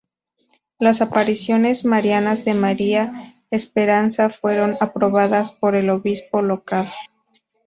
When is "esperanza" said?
3.51-4.31